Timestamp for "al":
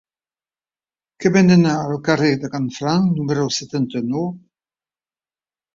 1.73-1.95